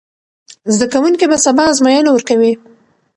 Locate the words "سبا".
1.45-1.63